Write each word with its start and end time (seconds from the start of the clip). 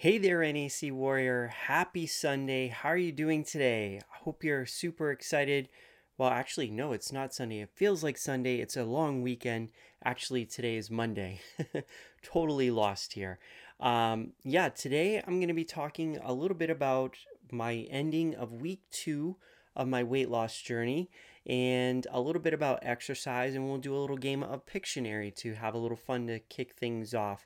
Hey 0.00 0.16
there, 0.16 0.40
NAC 0.50 0.90
Warrior. 0.92 1.48
Happy 1.48 2.06
Sunday. 2.06 2.68
How 2.68 2.88
are 2.88 2.96
you 2.96 3.12
doing 3.12 3.44
today? 3.44 4.00
I 4.10 4.24
hope 4.24 4.42
you're 4.42 4.64
super 4.64 5.10
excited. 5.10 5.68
Well, 6.16 6.30
actually, 6.30 6.70
no, 6.70 6.92
it's 6.92 7.12
not 7.12 7.34
Sunday. 7.34 7.60
It 7.60 7.68
feels 7.74 8.02
like 8.02 8.16
Sunday. 8.16 8.60
It's 8.60 8.78
a 8.78 8.84
long 8.84 9.20
weekend. 9.20 9.68
Actually, 10.02 10.46
today 10.46 10.76
is 10.76 10.90
Monday. 10.90 11.42
totally 12.22 12.70
lost 12.70 13.12
here. 13.12 13.40
Um, 13.78 14.32
yeah, 14.42 14.70
today 14.70 15.18
I'm 15.18 15.38
going 15.38 15.48
to 15.48 15.54
be 15.54 15.66
talking 15.66 16.18
a 16.24 16.32
little 16.32 16.56
bit 16.56 16.70
about 16.70 17.18
my 17.52 17.86
ending 17.90 18.34
of 18.36 18.54
week 18.54 18.80
two 18.90 19.36
of 19.76 19.86
my 19.86 20.02
weight 20.02 20.30
loss 20.30 20.58
journey 20.62 21.10
and 21.44 22.06
a 22.10 22.22
little 22.22 22.40
bit 22.40 22.54
about 22.54 22.78
exercise. 22.80 23.54
And 23.54 23.68
we'll 23.68 23.76
do 23.76 23.94
a 23.94 24.00
little 24.00 24.16
game 24.16 24.42
of 24.42 24.64
Pictionary 24.64 25.34
to 25.36 25.52
have 25.56 25.74
a 25.74 25.78
little 25.78 25.98
fun 25.98 26.26
to 26.28 26.38
kick 26.38 26.76
things 26.76 27.12
off. 27.12 27.44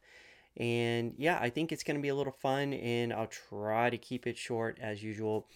And 0.57 1.14
yeah, 1.18 1.39
I 1.41 1.50
think 1.50 1.73
it's 1.73 1.82
going 1.82 1.96
to 1.96 2.02
be 2.02 2.09
a 2.09 2.14
little 2.14 2.32
fun, 2.32 2.73
and 2.75 3.12
I'll 3.12 3.27
try 3.27 3.91
to 3.91 3.98
keep 3.98 4.27
it 4.27 4.38
short 4.38 4.79
as 4.80 5.02
usual. 5.02 5.48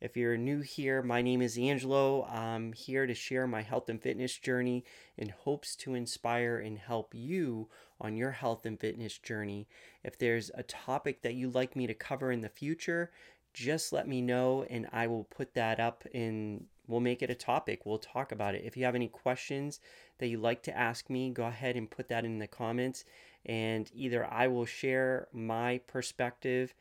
If 0.00 0.16
you're 0.16 0.36
new 0.36 0.60
here, 0.60 1.02
my 1.02 1.22
name 1.22 1.40
is 1.40 1.56
Angelo. 1.56 2.24
I'm 2.24 2.74
here 2.74 3.06
to 3.06 3.14
share 3.14 3.46
my 3.46 3.62
health 3.62 3.88
and 3.88 4.02
fitness 4.02 4.36
journey 4.36 4.84
in 5.16 5.30
hopes 5.30 5.74
to 5.76 5.94
inspire 5.94 6.58
and 6.58 6.78
help 6.78 7.14
you 7.14 7.68
on 7.98 8.14
your 8.14 8.32
health 8.32 8.66
and 8.66 8.78
fitness 8.78 9.16
journey. 9.16 9.68
If 10.04 10.18
there's 10.18 10.50
a 10.54 10.62
topic 10.62 11.22
that 11.22 11.34
you'd 11.34 11.54
like 11.54 11.74
me 11.74 11.86
to 11.86 11.94
cover 11.94 12.30
in 12.30 12.42
the 12.42 12.50
future, 12.50 13.10
just 13.54 13.90
let 13.90 14.06
me 14.06 14.20
know 14.20 14.66
and 14.68 14.86
I 14.92 15.06
will 15.06 15.24
put 15.24 15.54
that 15.54 15.80
up 15.80 16.04
and 16.12 16.66
we'll 16.86 17.00
make 17.00 17.22
it 17.22 17.30
a 17.30 17.34
topic. 17.34 17.84
We'll 17.84 17.98
talk 17.98 18.32
about 18.32 18.54
it. 18.54 18.64
If 18.64 18.76
you 18.76 18.84
have 18.84 18.94
any 18.94 19.08
questions 19.08 19.80
that 20.18 20.28
you'd 20.28 20.40
like 20.40 20.62
to 20.64 20.76
ask 20.76 21.10
me, 21.10 21.30
go 21.30 21.46
ahead 21.46 21.76
and 21.76 21.90
put 21.90 22.08
that 22.08 22.24
in 22.24 22.38
the 22.38 22.46
comments 22.46 23.04
and 23.46 23.88
either 23.94 24.26
I 24.26 24.48
will 24.48 24.66
share 24.66 25.28
my 25.32 25.78
perspective 25.86 26.74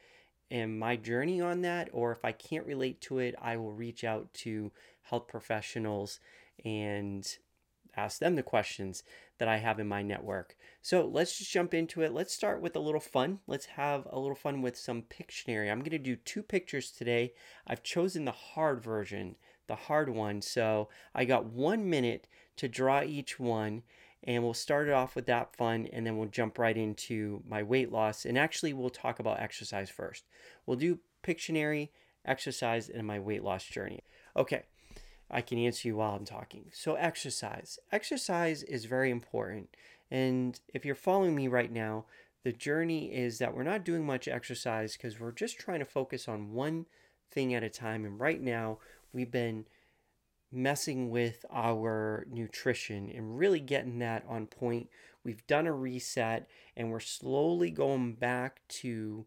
and 0.49 0.79
my 0.79 0.95
journey 0.95 1.39
on 1.39 1.61
that, 1.61 1.89
or 1.93 2.11
if 2.11 2.25
I 2.25 2.31
can't 2.31 2.65
relate 2.65 3.01
to 3.01 3.19
it, 3.19 3.35
I 3.41 3.57
will 3.57 3.71
reach 3.71 4.03
out 4.03 4.33
to 4.35 4.71
health 5.03 5.27
professionals 5.27 6.19
and 6.63 7.25
ask 7.95 8.19
them 8.19 8.35
the 8.35 8.43
questions 8.43 9.03
that 9.37 9.47
I 9.47 9.57
have 9.57 9.79
in 9.79 9.87
my 9.87 10.01
network. 10.01 10.55
So 10.81 11.05
let's 11.05 11.37
just 11.37 11.51
jump 11.51 11.73
into 11.73 12.01
it. 12.01 12.13
Let's 12.13 12.33
start 12.33 12.61
with 12.61 12.75
a 12.75 12.79
little 12.79 12.99
fun. 12.99 13.39
Let's 13.47 13.65
have 13.67 14.07
a 14.09 14.19
little 14.19 14.35
fun 14.35 14.61
with 14.61 14.77
some 14.77 15.03
Pictionary. 15.03 15.71
I'm 15.71 15.79
going 15.79 15.91
to 15.91 15.97
do 15.97 16.15
two 16.15 16.43
pictures 16.43 16.91
today. 16.91 17.33
I've 17.67 17.83
chosen 17.83 18.25
the 18.25 18.31
hard 18.31 18.83
version, 18.83 19.35
the 19.67 19.75
hard 19.75 20.09
one. 20.09 20.41
So 20.41 20.89
I 21.13 21.25
got 21.25 21.45
one 21.45 21.89
minute 21.89 22.27
to 22.57 22.67
draw 22.67 23.01
each 23.01 23.39
one 23.39 23.83
and 24.23 24.43
we'll 24.43 24.53
start 24.53 24.87
it 24.87 24.93
off 24.93 25.15
with 25.15 25.27
that 25.27 25.55
fun 25.55 25.87
and 25.91 26.05
then 26.05 26.17
we'll 26.17 26.27
jump 26.27 26.57
right 26.57 26.77
into 26.77 27.43
my 27.47 27.61
weight 27.61 27.91
loss 27.91 28.25
and 28.25 28.37
actually 28.37 28.73
we'll 28.73 28.89
talk 28.89 29.19
about 29.19 29.39
exercise 29.39 29.89
first. 29.89 30.25
We'll 30.65 30.77
do 30.77 30.99
pictionary 31.23 31.89
exercise 32.25 32.89
and 32.89 33.05
my 33.05 33.19
weight 33.19 33.43
loss 33.43 33.65
journey. 33.65 34.03
Okay 34.35 34.63
i 35.31 35.41
can 35.41 35.57
answer 35.57 35.87
you 35.87 35.95
while 35.95 36.15
i'm 36.15 36.25
talking. 36.25 36.65
So 36.71 36.95
exercise. 36.95 37.79
Exercise 37.91 38.63
is 38.63 38.85
very 38.85 39.11
important 39.11 39.69
and 40.11 40.59
if 40.73 40.85
you're 40.85 40.95
following 40.95 41.35
me 41.35 41.47
right 41.47 41.71
now 41.71 42.05
the 42.43 42.51
journey 42.51 43.13
is 43.13 43.39
that 43.39 43.55
we're 43.55 43.63
not 43.63 43.83
doing 43.83 44.05
much 44.05 44.27
exercise 44.27 44.95
because 44.95 45.19
we're 45.19 45.31
just 45.31 45.57
trying 45.57 45.79
to 45.79 45.85
focus 45.85 46.27
on 46.27 46.53
one 46.53 46.85
thing 47.31 47.55
at 47.55 47.63
a 47.63 47.69
time 47.69 48.05
and 48.05 48.19
right 48.19 48.41
now 48.41 48.77
we've 49.15 49.31
been 49.31 49.65
messing 50.51 51.09
with 51.09 51.45
our 51.51 52.27
nutrition 52.29 53.09
and 53.09 53.37
really 53.37 53.59
getting 53.59 53.99
that 53.99 54.23
on 54.27 54.45
point. 54.45 54.89
We've 55.23 55.45
done 55.47 55.65
a 55.65 55.73
reset 55.73 56.47
and 56.75 56.91
we're 56.91 56.99
slowly 56.99 57.71
going 57.71 58.13
back 58.13 58.61
to 58.67 59.25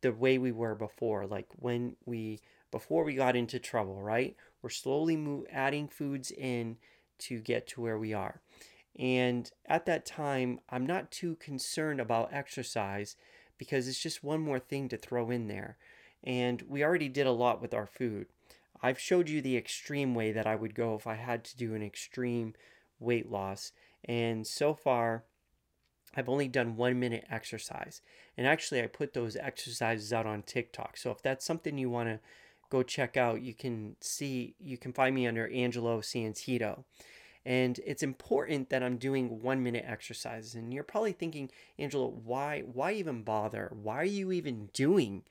the 0.00 0.12
way 0.12 0.38
we 0.38 0.52
were 0.52 0.74
before, 0.74 1.26
like 1.26 1.48
when 1.56 1.96
we 2.06 2.40
before 2.70 3.02
we 3.02 3.14
got 3.14 3.34
into 3.34 3.58
trouble, 3.58 4.00
right? 4.00 4.36
We're 4.62 4.70
slowly 4.70 5.16
move, 5.16 5.46
adding 5.50 5.88
foods 5.88 6.30
in 6.30 6.76
to 7.20 7.40
get 7.40 7.66
to 7.68 7.80
where 7.80 7.98
we 7.98 8.12
are. 8.12 8.40
And 8.98 9.50
at 9.66 9.86
that 9.86 10.06
time, 10.06 10.60
I'm 10.68 10.86
not 10.86 11.10
too 11.10 11.36
concerned 11.36 12.00
about 12.00 12.32
exercise 12.32 13.16
because 13.56 13.88
it's 13.88 14.02
just 14.02 14.22
one 14.22 14.40
more 14.40 14.58
thing 14.58 14.88
to 14.90 14.96
throw 14.96 15.30
in 15.30 15.48
there. 15.48 15.78
And 16.22 16.62
we 16.62 16.84
already 16.84 17.08
did 17.08 17.26
a 17.26 17.32
lot 17.32 17.60
with 17.60 17.72
our 17.74 17.86
food. 17.86 18.26
I've 18.82 18.98
showed 18.98 19.28
you 19.28 19.40
the 19.40 19.56
extreme 19.56 20.14
way 20.14 20.32
that 20.32 20.46
I 20.46 20.54
would 20.54 20.74
go 20.74 20.94
if 20.94 21.06
I 21.06 21.14
had 21.14 21.44
to 21.44 21.56
do 21.56 21.74
an 21.74 21.82
extreme 21.82 22.54
weight 23.00 23.30
loss. 23.30 23.72
And 24.04 24.46
so 24.46 24.74
far, 24.74 25.24
I've 26.16 26.28
only 26.28 26.48
done 26.48 26.76
one 26.76 26.98
minute 26.98 27.24
exercise. 27.30 28.00
And 28.36 28.46
actually, 28.46 28.82
I 28.82 28.86
put 28.86 29.12
those 29.12 29.36
exercises 29.36 30.12
out 30.12 30.26
on 30.26 30.42
TikTok. 30.42 30.96
So 30.96 31.10
if 31.10 31.22
that's 31.22 31.44
something 31.44 31.76
you 31.76 31.90
want 31.90 32.08
to 32.08 32.20
go 32.70 32.82
check 32.82 33.16
out, 33.16 33.42
you 33.42 33.54
can 33.54 33.96
see, 34.00 34.54
you 34.58 34.78
can 34.78 34.92
find 34.92 35.14
me 35.14 35.26
under 35.26 35.48
Angelo 35.48 36.00
Santito. 36.00 36.84
And 37.44 37.80
it's 37.86 38.02
important 38.02 38.68
that 38.70 38.82
I'm 38.82 38.98
doing 38.98 39.40
one 39.42 39.62
minute 39.62 39.84
exercises. 39.86 40.54
And 40.54 40.72
you're 40.72 40.84
probably 40.84 41.12
thinking, 41.12 41.50
Angelo, 41.78 42.08
why, 42.08 42.60
why 42.60 42.92
even 42.92 43.22
bother? 43.22 43.70
Why 43.72 43.96
are 43.96 44.04
you 44.04 44.32
even 44.32 44.68
doing 44.72 45.22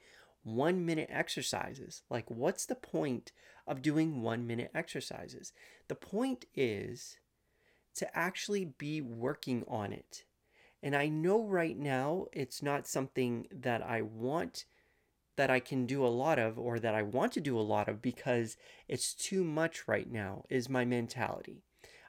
one 0.47 0.85
minute 0.85 1.09
exercises. 1.11 2.01
Like, 2.09 2.29
what's 2.29 2.65
the 2.65 2.75
point 2.75 3.31
of 3.67 3.81
doing 3.81 4.21
one 4.21 4.47
minute 4.47 4.71
exercises? 4.73 5.53
The 5.87 5.95
point 5.95 6.45
is 6.55 7.17
to 7.95 8.17
actually 8.17 8.65
be 8.65 9.01
working 9.01 9.63
on 9.67 9.91
it. 9.91 10.23
And 10.81 10.95
I 10.95 11.09
know 11.09 11.43
right 11.43 11.77
now 11.77 12.27
it's 12.31 12.61
not 12.61 12.87
something 12.87 13.47
that 13.51 13.81
I 13.81 14.01
want 14.01 14.65
that 15.35 15.49
I 15.51 15.59
can 15.59 15.85
do 15.85 16.05
a 16.05 16.07
lot 16.07 16.39
of 16.39 16.57
or 16.57 16.79
that 16.79 16.95
I 16.95 17.03
want 17.03 17.31
to 17.33 17.41
do 17.41 17.59
a 17.59 17.61
lot 17.61 17.87
of 17.87 18.01
because 18.01 18.57
it's 18.87 19.13
too 19.13 19.43
much 19.43 19.87
right 19.87 20.11
now, 20.11 20.45
is 20.49 20.67
my 20.67 20.83
mentality. 20.83 21.63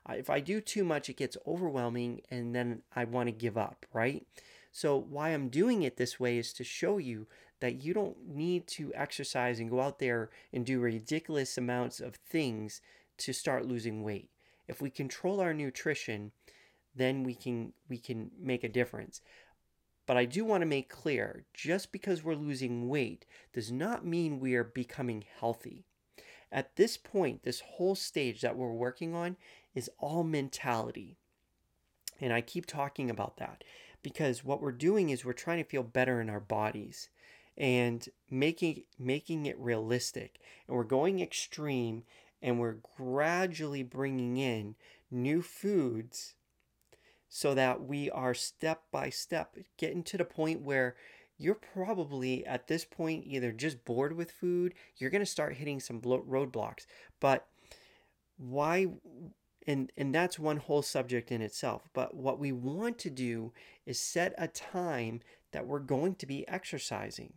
If 0.09 0.31
I 0.31 0.41
do 0.41 0.63
too 0.63 0.85
much, 0.85 1.11
it 1.11 1.19
gets 1.19 1.37
overwhelming 1.47 2.23
and 2.31 2.55
then 2.55 2.83
I 2.97 3.05
want 3.05 3.27
to 3.27 3.33
give 3.33 3.59
up, 3.59 3.85
right? 3.93 4.27
So, 4.73 4.97
why 4.97 5.31
I'm 5.31 5.49
doing 5.49 5.83
it 5.83 5.97
this 5.97 6.21
way 6.21 6.39
is 6.39 6.53
to 6.55 6.65
show 6.65 6.99
you 6.99 7.27
that 7.61 7.83
you 7.83 7.93
don't 7.93 8.29
need 8.29 8.67
to 8.69 8.93
exercise 8.95 9.59
and 9.59 9.71
go 9.71 9.81
out 9.81 9.99
there 9.99 10.31
and 10.53 10.65
do 10.65 10.81
ridiculous 10.81 11.59
amounts 11.59 12.01
of 12.01 12.15
things 12.15 12.81
to 13.19 13.33
start 13.33 13.67
losing 13.67 14.03
weight. 14.03 14.31
If 14.69 14.81
we 14.81 14.91
control 14.91 15.41
our 15.41 15.55
nutrition, 15.55 16.33
then 16.95 17.25
we 17.25 17.35
can 17.35 17.73
we 17.89 17.99
can 17.99 18.31
make 18.39 18.65
a 18.65 18.69
difference. 18.69 19.21
But 20.07 20.17
I 20.17 20.25
do 20.25 20.45
want 20.45 20.63
to 20.63 20.67
make 20.67 20.89
clear, 20.89 21.45
just 21.53 21.93
because 21.93 22.25
we're 22.25 22.35
losing 22.35 22.89
weight 22.89 23.27
does 23.53 23.71
not 23.71 24.07
mean 24.07 24.41
we 24.41 24.55
are 24.55 24.65
becoming 24.65 25.25
healthy. 25.39 25.85
At 26.51 26.77
this 26.77 26.97
point, 26.97 27.43
this 27.43 27.61
whole 27.61 27.95
stage 27.95 28.41
that 28.41 28.57
we're 28.57 28.73
working 28.73 29.15
on 29.15 29.37
is 29.75 29.91
all 29.99 30.25
mentality. 30.25 31.19
And 32.21 32.33
I 32.33 32.41
keep 32.41 32.65
talking 32.65 33.11
about 33.11 33.37
that 33.37 33.65
because 34.09 34.43
what 34.43 34.63
we're 34.63 34.73
doing 34.73 35.11
is 35.11 35.23
we're 35.23 35.35
trying 35.35 35.63
to 35.63 35.69
feel 35.69 35.83
better 35.83 36.19
in 36.19 36.31
our 36.31 36.41
bodies 36.41 37.11
and 37.59 38.09
making 38.31 38.85
making 38.99 39.45
it 39.45 39.59
realistic. 39.59 40.41
And 40.67 40.75
we're 40.75 40.85
going 40.85 41.21
extreme 41.21 42.05
and 42.41 42.59
we're 42.59 42.79
gradually 42.97 43.83
bringing 43.83 44.39
in 44.39 44.77
new 45.11 45.43
foods 45.43 46.37
so 47.29 47.53
that 47.53 47.85
we 47.85 48.11
are 48.11 48.33
step 48.33 48.85
by 48.91 49.11
step 49.11 49.59
getting 49.77 50.03
to 50.05 50.17
the 50.17 50.25
point 50.25 50.63
where 50.63 50.97
you're 51.37 51.55
probably 51.55 52.47
at 52.47 52.67
this 52.67 52.87
point 52.87 53.25
either 53.27 53.53
just 53.53 53.85
bored 53.85 54.17
with 54.17 54.31
food 54.31 54.73
you're 54.97 55.11
going 55.11 55.21
to 55.21 55.27
start 55.27 55.57
hitting 55.57 55.81
some 55.81 56.01
roadblocks. 56.01 56.87
But 57.21 57.47
why 58.39 58.87
and 59.69 59.93
and 59.97 60.13
that's 60.13 60.39
one 60.39 60.57
whole 60.57 60.83
subject 60.83 61.31
in 61.31 61.41
itself 61.41 61.89
but 61.93 62.17
what 62.17 62.41
we 62.41 62.51
want 62.51 62.99
to 62.99 63.11
do 63.11 63.53
is 63.87 64.01
set 64.01 64.35
a 64.37 64.49
time 64.49 65.21
that 65.53 65.67
we're 65.67 65.79
going 65.79 66.15
to 66.17 66.27
be 66.27 66.47
exercising. 66.49 67.35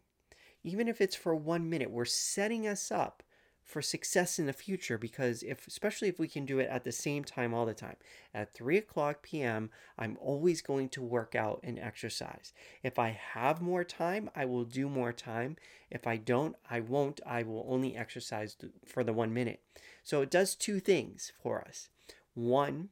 Even 0.63 0.87
if 0.87 1.01
it's 1.01 1.15
for 1.15 1.35
one 1.35 1.69
minute, 1.69 1.89
we're 1.89 2.05
setting 2.05 2.67
us 2.67 2.91
up 2.91 3.23
for 3.63 3.81
success 3.81 4.37
in 4.37 4.47
the 4.47 4.53
future 4.53 4.97
because 4.97 5.43
if 5.43 5.65
especially 5.67 6.09
if 6.09 6.19
we 6.19 6.27
can 6.27 6.45
do 6.45 6.59
it 6.59 6.67
at 6.69 6.83
the 6.83 6.91
same 6.91 7.23
time 7.23 7.53
all 7.53 7.65
the 7.65 7.73
time. 7.73 7.95
At 8.33 8.53
3 8.53 8.77
o'clock 8.77 9.21
p.m 9.21 9.69
i'm 9.97 10.17
always 10.19 10.61
going 10.61 10.89
to 10.89 11.01
work 11.01 11.35
out 11.35 11.61
and 11.63 11.79
exercise. 11.79 12.53
If 12.83 12.99
i 12.99 13.17
have 13.33 13.61
more 13.61 13.83
time 13.83 14.29
i 14.35 14.45
will 14.45 14.65
do 14.65 14.89
more 14.89 15.13
time. 15.13 15.57
If 15.89 16.05
i 16.05 16.17
don't 16.17 16.55
i 16.69 16.79
won't. 16.79 17.21
I 17.25 17.43
will 17.43 17.65
only 17.69 17.95
exercise 17.95 18.57
for 18.83 19.03
the 19.03 19.13
one 19.13 19.33
minute. 19.33 19.61
So 20.03 20.21
it 20.21 20.31
does 20.31 20.55
two 20.55 20.79
things 20.79 21.31
for 21.41 21.61
us 21.61 21.87
one 22.33 22.89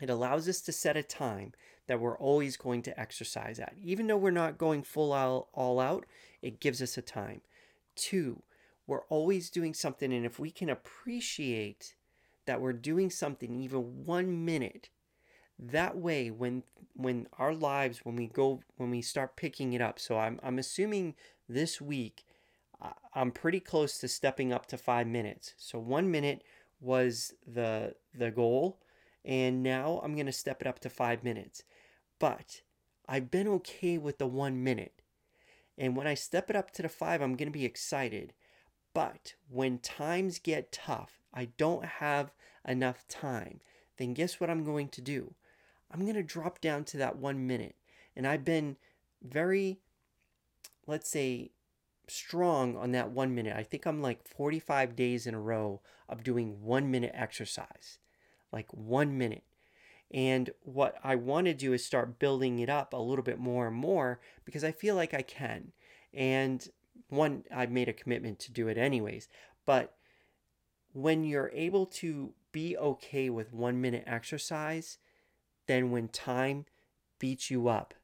it 0.00 0.10
allows 0.10 0.48
us 0.48 0.60
to 0.62 0.72
set 0.72 0.96
a 0.96 1.02
time 1.04 1.52
that 1.86 2.00
we're 2.00 2.18
always 2.18 2.56
going 2.56 2.82
to 2.82 3.00
exercise 3.00 3.60
at. 3.60 3.74
Even 3.80 4.08
though 4.08 4.16
we're 4.16 4.32
not 4.32 4.58
going 4.58 4.82
full 4.82 5.12
all, 5.12 5.48
all 5.54 5.78
out, 5.78 6.04
it 6.42 6.60
gives 6.60 6.82
us 6.82 6.98
a 6.98 7.02
time. 7.02 7.42
Two, 7.94 8.42
we're 8.88 9.04
always 9.04 9.50
doing 9.50 9.72
something, 9.72 10.12
and 10.12 10.26
if 10.26 10.38
we 10.38 10.50
can 10.50 10.68
appreciate 10.68 11.94
that 12.46 12.60
we're 12.60 12.72
doing 12.72 13.08
something 13.08 13.54
even 13.54 14.04
one 14.04 14.44
minute, 14.44 14.90
That 15.58 15.96
way, 15.96 16.30
when 16.30 16.64
when 16.94 17.28
our 17.38 17.54
lives, 17.54 18.00
when 18.04 18.16
we 18.16 18.26
go, 18.26 18.60
when 18.76 18.90
we 18.90 19.02
start 19.02 19.36
picking 19.36 19.72
it 19.72 19.80
up. 19.80 19.98
So 19.98 20.18
I'm 20.18 20.40
I'm 20.42 20.58
assuming 20.58 21.14
this 21.48 21.80
week, 21.80 22.24
uh, 22.80 22.90
I'm 23.14 23.30
pretty 23.30 23.60
close 23.60 23.98
to 23.98 24.08
stepping 24.08 24.52
up 24.52 24.66
to 24.66 24.76
five 24.76 25.06
minutes. 25.06 25.54
So 25.56 25.78
one 25.78 26.10
minute 26.10 26.42
was 26.84 27.34
the 27.46 27.94
the 28.14 28.30
goal, 28.30 28.78
and 29.24 29.62
now 29.62 30.00
I'm 30.04 30.16
gonna 30.16 30.32
step 30.32 30.60
it 30.60 30.68
up 30.68 30.78
to 30.80 30.90
five 30.90 31.24
minutes. 31.24 31.62
But 32.18 32.62
I've 33.08 33.30
been 33.30 33.48
okay 33.48 33.98
with 33.98 34.18
the 34.18 34.26
one 34.26 34.62
minute. 34.62 35.02
And 35.76 35.96
when 35.96 36.06
I 36.06 36.14
step 36.14 36.50
it 36.50 36.56
up 36.56 36.70
to 36.72 36.82
the 36.82 36.88
five, 36.88 37.20
I'm 37.20 37.36
going 37.36 37.48
to 37.48 37.58
be 37.58 37.64
excited. 37.64 38.32
But 38.94 39.34
when 39.48 39.78
times 39.78 40.38
get 40.38 40.72
tough, 40.72 41.20
I 41.32 41.46
don't 41.56 41.84
have 41.84 42.32
enough 42.66 43.06
time, 43.08 43.60
then 43.98 44.14
guess 44.14 44.40
what 44.40 44.48
I'm 44.48 44.64
going 44.64 44.88
to 44.90 45.00
do? 45.00 45.34
I'm 45.90 46.02
going 46.02 46.14
to 46.14 46.22
drop 46.22 46.60
down 46.60 46.84
to 46.84 46.96
that 46.98 47.16
one 47.16 47.46
minute. 47.46 47.76
And 48.16 48.26
I've 48.26 48.44
been 48.44 48.76
very, 49.22 49.80
let's 50.86 51.10
say, 51.10 51.50
strong 52.08 52.76
on 52.76 52.92
that 52.92 53.10
one 53.10 53.34
minute. 53.34 53.56
I 53.56 53.62
think 53.62 53.86
I'm 53.86 54.02
like 54.02 54.26
45 54.26 54.96
days 54.96 55.26
in 55.26 55.34
a 55.34 55.40
row 55.40 55.80
of 56.08 56.22
doing 56.22 56.62
one 56.62 56.90
minute 56.90 57.12
exercise, 57.14 57.98
like 58.52 58.72
one 58.72 59.16
minute. 59.18 59.44
And 60.12 60.50
what 60.62 60.96
I 61.02 61.16
want 61.16 61.46
to 61.46 61.54
do 61.54 61.72
is 61.72 61.84
start 61.84 62.18
building 62.18 62.58
it 62.58 62.68
up 62.68 62.92
a 62.92 62.98
little 62.98 63.24
bit 63.24 63.38
more 63.38 63.66
and 63.66 63.76
more 63.76 64.20
because 64.44 64.62
I 64.62 64.70
feel 64.70 64.94
like 64.94 65.14
I 65.14 65.22
can. 65.22 65.72
And 66.12 66.66
one, 67.08 67.44
I've 67.52 67.70
made 67.70 67.88
a 67.88 67.92
commitment 67.92 68.38
to 68.40 68.52
do 68.52 68.68
it 68.68 68.78
anyways. 68.78 69.28
But 69.66 69.96
when 70.92 71.24
you're 71.24 71.50
able 71.52 71.86
to 71.86 72.32
be 72.52 72.76
okay 72.76 73.28
with 73.28 73.52
one 73.52 73.80
minute 73.80 74.04
exercise, 74.06 74.98
then 75.66 75.90
when 75.90 76.08
time 76.08 76.66
beats 77.18 77.50
you 77.50 77.68
up, 77.68 77.94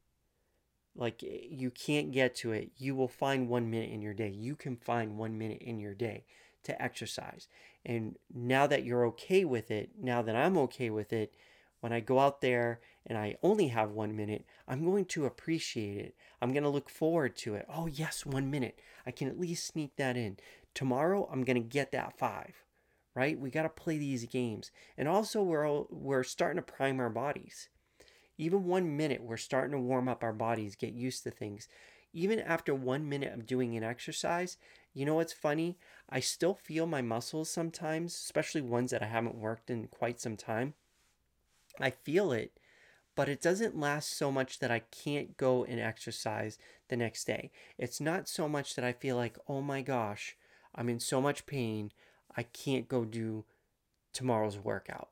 like 1.01 1.25
eh, 1.25 1.47
you 1.51 1.71
can't 1.71 2.13
get 2.13 2.37
to 2.37 2.53
it, 2.53 2.71
you 2.77 2.95
will 2.95 3.09
find 3.09 3.49
one 3.49 3.71
minute 3.71 3.91
in 3.91 4.03
your 4.03 4.15
day. 4.15 4.29
You 4.29 4.55
can 4.55 4.77
find 4.77 5.19
one 5.19 5.37
minute 5.37 5.63
in 5.63 5.81
your 5.81 5.95
day 5.95 6.25
to 6.65 6.81
exercise. 6.81 7.49
And 7.85 8.17
now 8.33 8.67
that 8.67 8.85
you're 8.85 9.07
okay 9.07 9.45
with 9.45 9.71
it, 9.71 9.91
now 9.99 10.23
that 10.23 10.37
I'm 10.37 10.59
okay 10.59 10.91
with 10.91 11.13
it, 11.13 11.35
when 11.81 11.93
I 11.93 12.01
go 12.01 12.19
out 12.19 12.43
there 12.43 12.81
and 13.07 13.17
I 13.17 13.37
only 13.43 13.69
have 13.69 13.91
one 13.91 14.15
minute, 14.15 14.45
I'm 14.69 14.85
going 14.85 15.07
to 15.07 15.25
appreciate 15.25 15.97
it. 15.97 16.15
I'm 16.43 16.53
going 16.53 16.63
to 16.63 16.69
look 16.69 16.91
forward 16.91 17.37
to 17.39 17.55
it. 17.55 17.65
Oh, 17.75 17.87
yes, 17.87 18.27
one 18.27 18.51
minute. 18.51 18.79
I 19.07 19.11
can 19.11 19.29
at 19.29 19.41
least 19.41 19.67
sneak 19.67 19.97
that 19.97 20.17
in. 20.17 20.37
Tomorrow, 20.75 21.29
I'm 21.33 21.43
going 21.43 21.61
to 21.61 21.69
get 21.69 21.91
that 21.93 22.19
five, 22.19 22.55
right? 23.15 23.41
We 23.41 23.51
got 23.51 23.63
to 23.63 23.71
play 23.71 23.97
these 23.97 24.27
games. 24.27 24.71
And 24.99 25.09
also, 25.09 25.43
we're, 25.43 25.85
we're 25.89 26.23
starting 26.23 26.63
to 26.63 26.73
prime 26.73 27.01
our 27.01 27.09
bodies. 27.09 27.71
Even 28.41 28.65
one 28.65 28.97
minute, 28.97 29.23
we're 29.23 29.37
starting 29.37 29.73
to 29.73 29.79
warm 29.79 30.09
up 30.09 30.23
our 30.23 30.33
bodies, 30.33 30.75
get 30.75 30.95
used 30.95 31.25
to 31.25 31.31
things. 31.31 31.69
Even 32.15 32.41
after 32.41 32.75
one 32.75 33.07
minute 33.07 33.35
of 33.35 33.47
doing 33.47 33.77
an 33.77 33.85
exercise, 33.85 34.57
you 34.95 35.05
know 35.05 35.17
what's 35.17 35.35
funny? 35.35 35.77
I 36.09 36.21
still 36.21 36.55
feel 36.55 36.87
my 36.87 37.03
muscles 37.03 37.51
sometimes, 37.51 38.15
especially 38.15 38.63
ones 38.63 38.93
that 38.93 39.03
I 39.03 39.07
haven't 39.07 39.35
worked 39.35 39.69
in 39.69 39.89
quite 39.89 40.21
some 40.21 40.39
time 40.39 40.73
I 41.79 41.91
feel 41.91 42.33
it, 42.33 42.59
but 43.15 43.29
it 43.29 43.41
doesn't 43.43 43.79
last 43.79 44.17
so 44.17 44.33
much 44.33 44.59
that 44.59 44.71
I 44.71 44.81
can't 44.91 45.37
go 45.37 45.65
and 45.65 45.79
exercise 45.79 46.59
the 46.89 46.97
next 46.97 47.25
day. 47.25 47.51
It's 47.79 48.01
not 48.01 48.29
so 48.29 48.49
much 48.49 48.75
that 48.75 48.85
I 48.85 48.93
feel 48.93 49.17
like, 49.17 49.39
oh 49.49 49.61
my 49.61 49.83
gosh, 49.83 50.37
I'm 50.75 50.89
in 50.89 51.01
so 51.01 51.21
much 51.21 51.47
pain, 51.47 51.93
I 52.37 52.45
can't 52.45 52.89
go 52.89 53.05
do 53.05 53.45
tomorrow's 54.13 54.59
workout. 54.59 55.09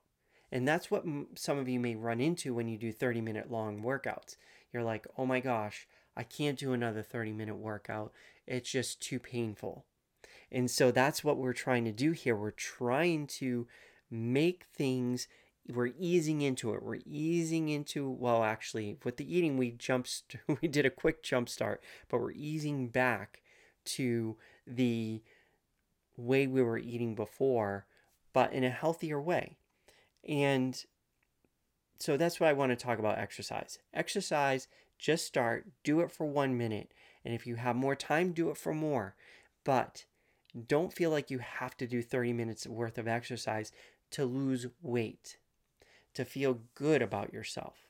And 0.51 0.67
that's 0.67 0.91
what 0.91 1.05
some 1.35 1.59
of 1.59 1.69
you 1.69 1.79
may 1.79 1.95
run 1.95 2.21
into 2.21 2.55
when 2.55 2.69
you 2.69 2.79
do 2.79 2.93
30 2.93 3.21
minute 3.21 3.51
long 3.51 3.83
workouts. 3.83 4.37
You're 4.73 4.85
like, 4.85 5.07
oh 5.17 5.27
my 5.27 5.41
gosh, 5.41 5.87
I 6.17 6.23
can't 6.23 6.59
do 6.59 6.73
another 6.73 7.03
30 7.03 7.33
minute 7.33 7.57
workout. 7.57 8.13
It's 8.47 8.71
just 8.71 9.01
too 9.01 9.19
painful. 9.19 9.85
And 10.51 10.71
so 10.71 10.91
that's 10.91 11.23
what 11.23 11.37
we're 11.37 11.53
trying 11.53 11.85
to 11.85 11.93
do 11.93 12.13
here. 12.13 12.35
We're 12.35 12.51
trying 12.51 13.27
to 13.39 13.67
make 14.11 14.65
things 14.75 15.29
we're 15.69 15.93
easing 15.99 16.41
into 16.41 16.73
it. 16.73 16.83
We're 16.83 17.01
easing 17.05 17.69
into 17.69 18.09
well, 18.09 18.43
actually, 18.43 18.97
with 19.05 19.19
the 19.19 19.37
eating, 19.37 19.57
we 19.57 19.71
jumped. 19.73 20.37
We 20.63 20.69
did 20.69 20.87
a 20.87 20.91
quick 20.91 21.23
jump 21.23 21.49
start, 21.49 21.83
but 22.09 22.21
we're 22.21 22.33
easing 22.33 22.89
back 22.89 23.43
to 23.85 24.37
the 24.67 25.23
way 26.17 26.47
we 26.47 26.63
were 26.63 26.79
eating 26.79 27.15
before, 27.15 27.87
but 28.33 28.53
in 28.53 28.65
a 28.65 28.71
healthier 28.71 29.21
way. 29.21 29.59
And 30.27 30.83
so 31.99 32.17
that's 32.17 32.39
what 32.41 32.49
I 32.49 32.53
want 32.53 32.71
to 32.71 32.77
talk 32.77 32.99
about 32.99 33.19
exercise. 33.19 33.79
Exercise, 33.93 34.69
just 34.99 35.27
start, 35.27 35.67
do 35.83 36.01
it 36.01 36.11
for 36.11 36.27
one 36.27 36.57
minute. 36.57 36.93
And 37.25 37.35
if 37.35 37.47
you 37.47 37.57
have 37.57 37.77
more 37.77 37.97
time, 37.97 38.33
do 38.33 38.51
it 38.51 38.57
for 38.57 38.73
more. 38.73 39.15
But 39.65 40.05
don't 40.67 40.93
feel 40.93 41.11
like 41.11 41.31
you 41.31 41.39
have 41.39 41.77
to 41.79 41.87
do 41.87 42.03
30 42.03 42.33
minutes 42.33 42.67
worth 42.67 42.99
of 42.99 43.09
exercise 43.09 43.73
to 44.13 44.25
lose 44.25 44.67
weight 44.83 45.37
to 46.15 46.25
feel 46.25 46.61
good 46.75 47.01
about 47.01 47.33
yourself. 47.33 47.87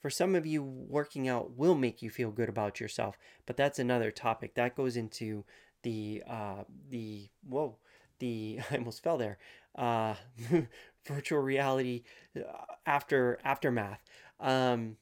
For 0.00 0.10
some 0.10 0.34
of 0.34 0.46
you, 0.46 0.62
working 0.62 1.28
out 1.28 1.56
will 1.56 1.74
make 1.74 2.00
you 2.00 2.08
feel 2.08 2.30
good 2.30 2.48
about 2.48 2.80
yourself, 2.80 3.18
but 3.46 3.56
that's 3.56 3.78
another 3.78 4.10
topic. 4.10 4.54
That 4.54 4.74
goes 4.74 4.96
into 4.96 5.44
the 5.82 6.22
uh, 6.26 6.64
the 6.88 7.28
whoa, 7.46 7.76
the 8.20 8.60
I 8.70 8.76
almost 8.76 9.02
fell 9.02 9.18
there. 9.18 9.38
Uh, 9.74 10.14
virtual 11.06 11.40
reality 11.40 12.02
uh, 12.36 12.42
after 12.86 13.38
aftermath. 13.44 14.02
Um, 14.40 14.96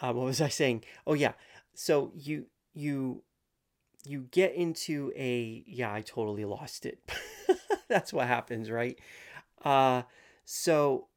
uh, 0.00 0.12
what 0.12 0.24
was 0.24 0.40
I 0.40 0.48
saying? 0.48 0.84
Oh 1.06 1.14
yeah. 1.14 1.32
So 1.74 2.12
you 2.14 2.46
you 2.74 3.22
you 4.04 4.26
get 4.30 4.54
into 4.54 5.12
a 5.16 5.62
yeah. 5.66 5.92
I 5.92 6.00
totally 6.00 6.44
lost 6.44 6.86
it. 6.86 6.98
that's 7.88 8.12
what 8.12 8.26
happens, 8.26 8.70
right? 8.70 8.98
Uh, 9.64 10.02
so 10.44 11.08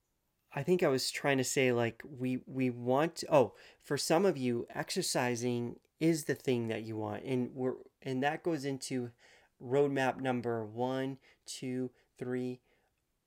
I 0.55 0.63
think 0.63 0.83
I 0.83 0.87
was 0.87 1.09
trying 1.09 1.37
to 1.37 1.43
say 1.43 1.71
like 1.71 2.03
we 2.19 2.39
we 2.45 2.69
want 2.69 3.23
oh 3.31 3.53
for 3.81 3.97
some 3.97 4.25
of 4.25 4.37
you 4.37 4.67
exercising 4.73 5.77
is 5.99 6.25
the 6.25 6.35
thing 6.35 6.67
that 6.67 6.83
you 6.83 6.95
want 6.97 7.23
and 7.23 7.51
we're 7.53 7.75
and 8.01 8.21
that 8.23 8.43
goes 8.43 8.65
into 8.65 9.09
roadmap 9.61 10.19
number 10.19 10.65
one 10.65 11.17
two 11.45 11.89
three 12.17 12.59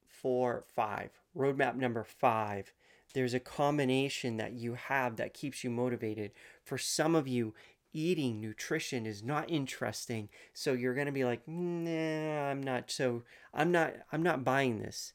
four 0.07 0.65
five. 0.75 1.11
Roadmap 1.37 1.77
number 1.77 2.05
five. 2.05 2.73
There's 3.15 3.35
a 3.35 3.41
combination 3.41 4.37
that 4.37 4.53
you 4.53 4.75
have 4.75 5.17
that 5.17 5.35
keeps 5.35 5.65
you 5.65 5.71
motivated. 5.71 6.33
For 6.63 6.77
some 6.77 7.15
of 7.15 7.27
you 7.27 7.55
eating 7.93 8.41
nutrition 8.41 9.07
is 9.07 9.23
not 9.23 9.51
interesting. 9.51 10.29
So 10.53 10.73
you're 10.73 10.95
going 10.95 11.07
to 11.07 11.13
be 11.13 11.25
like 11.25 11.47
nah 11.47 12.51
i'm 12.51 12.63
not 12.63 12.91
so 12.91 13.23
i'm 13.55 13.73
not 13.73 13.95
i'm 14.13 14.23
not 14.23 14.45
buying 14.45 14.81
this. 14.81 15.13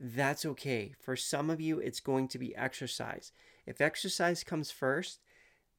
That's 0.00 0.44
okay. 0.44 0.94
For 1.00 1.16
some 1.16 1.50
of 1.50 1.60
you 1.60 1.78
it's 1.78 2.00
going 2.00 2.28
to 2.28 2.38
be 2.38 2.56
exercise. 2.56 3.32
If 3.64 3.80
exercise 3.80 4.42
comes 4.42 4.70
first 4.70 5.20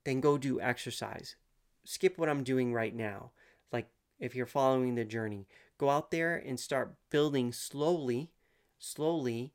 then 0.06 0.22
go 0.22 0.38
do 0.38 0.62
exercise. 0.62 1.36
Skip 1.84 2.18
what 2.18 2.30
i'm 2.30 2.44
doing 2.44 2.74
right 2.74 2.96
now. 2.96 3.32
Like 3.74 3.90
if 4.20 4.36
you're 4.36 4.46
following 4.46 4.96
the 4.96 5.06
journey 5.06 5.48
go 5.78 5.90
out 5.90 6.12
there 6.12 6.36
and 6.36 6.60
start 6.60 6.96
building 7.10 7.52
slowly 7.52 8.32
slowly 8.80 9.54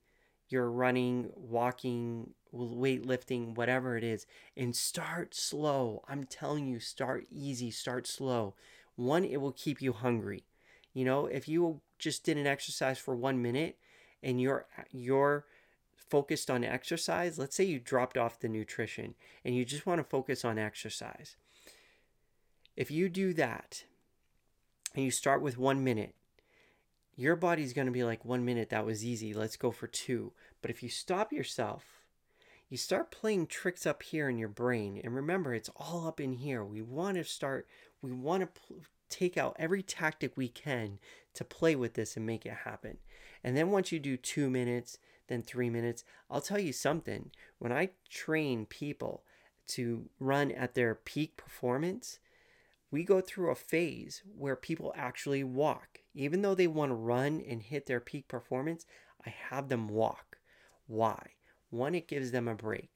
you're 0.49 0.71
running 0.71 1.31
walking 1.35 2.35
weightlifting, 2.55 3.55
whatever 3.55 3.97
it 3.97 4.05
is, 4.05 4.27
and 4.57 4.77
start 4.77 5.35
slow. 5.35 6.03
I'm 6.07 6.25
telling 6.25 6.67
you, 6.67 6.79
start 6.81 7.27
easy, 7.31 7.71
start 7.71 8.07
slow. 8.07 8.55
One, 8.95 9.25
it 9.25 9.41
will 9.41 9.53
keep 9.53 9.81
you 9.81 9.93
hungry. 9.93 10.45
You 10.93 11.05
know, 11.05 11.27
if 11.27 11.49
you 11.49 11.81
just 11.99 12.25
did 12.25 12.37
an 12.37 12.47
exercise 12.47 12.99
for 12.99 13.17
one 13.17 13.41
minute 13.41 13.79
and 14.23 14.41
you're 14.41 14.67
you're 14.91 15.47
focused 15.97 16.51
on 16.51 16.65
exercise, 16.65 17.39
let's 17.39 17.57
say 17.57 17.65
you 17.65 17.79
dropped 17.79 18.19
off 18.19 18.39
the 18.39 18.49
nutrition 18.49 19.15
and 19.45 19.57
you 19.57 19.65
just 19.65 19.87
want 19.87 19.99
to 19.99 20.05
focus 20.05 20.45
on 20.45 20.59
exercise. 20.59 21.37
If 22.77 22.91
you 22.91 23.09
do 23.09 23.33
that 23.35 23.85
and 24.95 25.05
you 25.05 25.11
start 25.11 25.43
with 25.43 25.59
one 25.59 25.85
minute, 25.85 26.15
your 27.15 27.37
body's 27.37 27.73
going 27.73 27.87
to 27.87 27.93
be 27.93 28.05
like, 28.05 28.25
one 28.25 28.45
minute, 28.45 28.71
that 28.71 28.87
was 28.87 29.05
easy. 29.05 29.35
Let's 29.35 29.57
go 29.57 29.71
for 29.71 29.87
two. 29.87 30.33
But 30.61 30.71
if 30.71 30.83
you 30.83 30.89
stop 30.89 31.33
yourself 31.33 32.03
you 32.73 32.79
start 32.79 33.11
playing 33.11 33.49
tricks 33.49 33.85
up 33.85 34.03
here 34.03 34.31
in 34.31 34.39
your 34.39 34.49
brain. 34.49 34.99
And 35.05 35.15
remember, 35.15 35.53
it's 35.53 35.69
all 35.77 36.09
up 36.09 36.19
in 36.19 36.33
here. 36.33 36.65
We 36.65 36.81
want 36.81 37.19
to 37.19 37.25
start, 37.25 37.69
we 38.01 38.13
want 38.13 38.41
to 38.41 38.47
pl- 38.47 38.79
take 39.11 39.37
out 39.37 39.55
every 39.59 39.83
tactic 39.83 40.39
we 40.39 40.49
can 40.49 40.99
to 41.35 41.45
play 41.45 41.77
with 41.77 41.93
this 41.93 42.17
and 42.17 42.25
make 42.25 42.47
it 42.47 42.55
happen. 42.65 42.97
And 43.45 43.55
then 43.55 43.71
once 43.71 43.93
you 43.93 43.99
do 43.99 44.17
two 44.17 44.49
minutes, 44.49 44.97
then 45.29 45.43
three 45.43 45.69
minutes, 45.69 46.03
I'll 46.31 46.41
tell 46.41 46.59
you 46.59 46.73
something. 46.73 47.31
When 47.59 47.73
I 47.73 47.91
train 48.09 48.65
people 48.65 49.23
to 49.67 50.09
run 50.19 50.51
at 50.51 50.73
their 50.73 50.95
peak 50.95 51.37
performance, 51.37 52.21
we 52.93 53.03
go 53.03 53.21
through 53.21 53.51
a 53.51 53.57
phase 53.57 54.23
where 54.37 54.55
people 54.55 54.93
actually 54.97 55.43
walk. 55.43 56.01
Even 56.15 56.43
though 56.43 56.55
they 56.55 56.69
want 56.69 56.91
to 56.91 56.95
run 56.95 57.41
and 57.41 57.63
hit 57.63 57.87
their 57.87 58.01
peak 58.01 58.29
performance, 58.29 58.87
I 59.27 59.31
have 59.51 59.69
them 59.69 59.89
walk 59.89 60.39
Why? 60.87 61.33
One, 61.71 61.95
it 61.97 62.07
gives 62.07 62.31
them 62.31 62.47
a 62.47 62.55
break. 62.55 62.91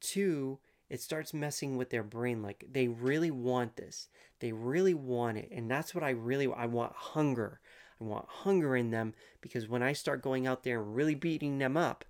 Two, 0.00 0.58
it 0.88 1.00
starts 1.00 1.32
messing 1.34 1.76
with 1.76 1.90
their 1.90 2.02
brain 2.02 2.42
like 2.42 2.64
they 2.70 2.88
really 2.88 3.30
want 3.30 3.76
this. 3.76 4.08
They 4.40 4.52
really 4.52 4.94
want 4.94 5.38
it. 5.38 5.50
And 5.52 5.70
that's 5.70 5.94
what 5.94 6.02
I 6.02 6.10
really 6.10 6.50
I 6.52 6.66
want 6.66 6.92
hunger. 6.94 7.60
I 8.00 8.04
want 8.04 8.26
hunger 8.28 8.74
in 8.76 8.90
them 8.90 9.14
because 9.42 9.68
when 9.68 9.82
I 9.82 9.92
start 9.92 10.22
going 10.22 10.46
out 10.46 10.62
there 10.64 10.80
and 10.82 10.96
really 10.96 11.14
beating 11.14 11.58
them 11.58 11.76
up, 11.76 12.04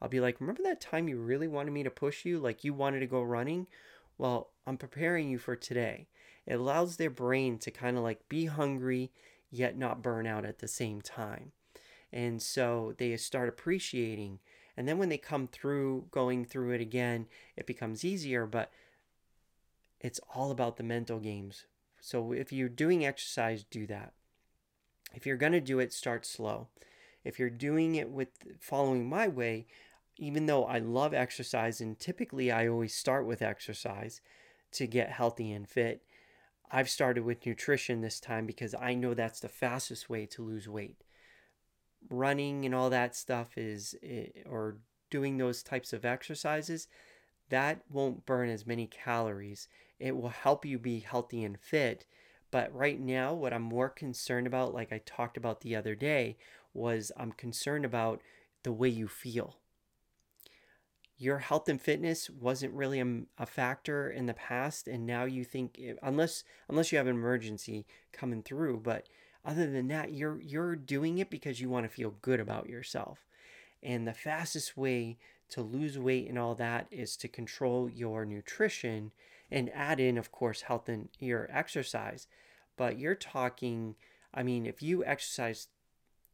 I'll 0.00 0.08
be 0.08 0.20
like, 0.20 0.40
"Remember 0.40 0.62
that 0.64 0.80
time 0.80 1.08
you 1.08 1.18
really 1.18 1.48
wanted 1.48 1.72
me 1.72 1.82
to 1.82 1.90
push 1.90 2.24
you 2.24 2.38
like 2.38 2.64
you 2.64 2.74
wanted 2.74 3.00
to 3.00 3.06
go 3.06 3.22
running? 3.22 3.66
Well, 4.18 4.50
I'm 4.66 4.78
preparing 4.78 5.28
you 5.28 5.38
for 5.38 5.56
today." 5.56 6.08
It 6.46 6.54
allows 6.54 6.96
their 6.96 7.10
brain 7.10 7.58
to 7.58 7.70
kind 7.70 7.96
of 7.96 8.02
like 8.04 8.28
be 8.28 8.46
hungry 8.46 9.10
yet 9.50 9.76
not 9.76 10.02
burn 10.02 10.26
out 10.26 10.44
at 10.44 10.58
the 10.58 10.68
same 10.68 11.00
time. 11.00 11.52
And 12.12 12.40
so 12.40 12.94
they 12.98 13.16
start 13.16 13.48
appreciating. 13.48 14.38
And 14.76 14.86
then 14.86 14.98
when 14.98 15.08
they 15.08 15.18
come 15.18 15.48
through, 15.48 16.06
going 16.10 16.44
through 16.44 16.72
it 16.72 16.80
again, 16.80 17.26
it 17.56 17.66
becomes 17.66 18.04
easier. 18.04 18.46
But 18.46 18.70
it's 20.00 20.20
all 20.34 20.50
about 20.50 20.76
the 20.76 20.82
mental 20.82 21.18
games. 21.18 21.66
So 22.00 22.32
if 22.32 22.52
you're 22.52 22.68
doing 22.68 23.04
exercise, 23.04 23.64
do 23.64 23.86
that. 23.86 24.12
If 25.14 25.26
you're 25.26 25.36
going 25.36 25.52
to 25.52 25.60
do 25.60 25.78
it, 25.78 25.92
start 25.92 26.26
slow. 26.26 26.68
If 27.24 27.38
you're 27.38 27.50
doing 27.50 27.96
it 27.96 28.10
with 28.10 28.28
following 28.60 29.08
my 29.08 29.26
way, 29.26 29.66
even 30.18 30.46
though 30.46 30.64
I 30.64 30.78
love 30.78 31.12
exercise 31.12 31.80
and 31.80 31.98
typically 31.98 32.50
I 32.50 32.68
always 32.68 32.94
start 32.94 33.26
with 33.26 33.42
exercise 33.42 34.20
to 34.72 34.86
get 34.86 35.10
healthy 35.10 35.52
and 35.52 35.68
fit, 35.68 36.02
I've 36.70 36.88
started 36.90 37.24
with 37.24 37.46
nutrition 37.46 38.00
this 38.00 38.18
time 38.18 38.46
because 38.46 38.74
I 38.74 38.94
know 38.94 39.14
that's 39.14 39.40
the 39.40 39.48
fastest 39.48 40.08
way 40.08 40.26
to 40.26 40.42
lose 40.42 40.68
weight. 40.68 41.04
Running 42.08 42.64
and 42.64 42.74
all 42.74 42.90
that 42.90 43.14
stuff 43.14 43.56
is, 43.56 43.94
eh, 44.02 44.28
or 44.46 44.78
doing 45.10 45.36
those 45.36 45.62
types 45.62 45.92
of 45.92 46.04
exercises, 46.04 46.88
that 47.50 47.82
won't 47.88 48.26
burn 48.26 48.48
as 48.48 48.66
many 48.66 48.86
calories. 48.86 49.68
It 49.98 50.16
will 50.16 50.30
help 50.30 50.64
you 50.64 50.78
be 50.78 51.00
healthy 51.00 51.44
and 51.44 51.58
fit. 51.58 52.06
But 52.50 52.74
right 52.74 53.00
now, 53.00 53.34
what 53.34 53.52
I'm 53.52 53.62
more 53.62 53.88
concerned 53.88 54.46
about, 54.46 54.74
like 54.74 54.92
I 54.92 55.00
talked 55.04 55.36
about 55.36 55.60
the 55.60 55.76
other 55.76 55.94
day, 55.94 56.36
was 56.74 57.12
I'm 57.16 57.32
concerned 57.32 57.84
about 57.84 58.22
the 58.62 58.72
way 58.72 58.88
you 58.88 59.08
feel 59.08 59.56
your 61.18 61.38
health 61.38 61.68
and 61.68 61.80
fitness 61.80 62.28
wasn't 62.28 62.72
really 62.74 63.00
a, 63.00 63.22
a, 63.38 63.46
factor 63.46 64.10
in 64.10 64.26
the 64.26 64.34
past 64.34 64.86
and 64.86 65.06
now 65.06 65.24
you 65.24 65.44
think 65.44 65.80
unless 66.02 66.44
unless 66.68 66.92
you 66.92 66.98
have 66.98 67.06
an 67.06 67.16
emergency 67.16 67.86
coming 68.12 68.42
through 68.42 68.78
but 68.78 69.06
other 69.46 69.70
than 69.70 69.86
that 69.88 70.12
you're 70.12 70.40
you're 70.42 70.74
doing 70.74 71.18
it 71.18 71.30
because 71.30 71.60
you 71.60 71.70
want 71.70 71.84
to 71.84 71.94
feel 71.94 72.14
good 72.20 72.40
about 72.40 72.68
yourself. 72.68 73.24
And 73.82 74.06
the 74.06 74.12
fastest 74.12 74.76
way 74.76 75.18
to 75.50 75.62
lose 75.62 75.98
weight 75.98 76.28
and 76.28 76.38
all 76.38 76.56
that 76.56 76.88
is 76.90 77.16
to 77.18 77.28
control 77.28 77.88
your 77.88 78.24
nutrition 78.24 79.12
and 79.50 79.70
add 79.72 80.00
in 80.00 80.18
of 80.18 80.32
course 80.32 80.62
health 80.62 80.88
and 80.88 81.08
your 81.20 81.48
exercise. 81.52 82.26
But 82.76 82.98
you're 82.98 83.14
talking 83.14 83.94
i 84.34 84.42
mean 84.42 84.66
if 84.66 84.82
you 84.82 85.04
exercise 85.04 85.68